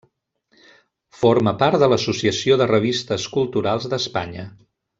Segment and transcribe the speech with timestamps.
[1.17, 4.49] Forma part de l'Associació de Revistes Culturals d'Espanya.